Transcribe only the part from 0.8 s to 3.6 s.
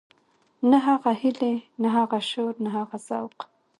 هغه هيلې نه هغه شور نه هغه ذوق.